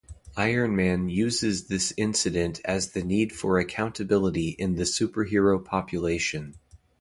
Iron 0.35 0.75
Man 0.75 1.09
uses 1.09 1.67
this 1.67 1.93
incident 1.95 2.59
as 2.65 2.89
the 2.93 3.03
need 3.03 3.33
for 3.33 3.59
accountability 3.59 4.49
in 4.49 4.73
the 4.73 4.81
superhero 4.81 5.63
population. 5.63 6.55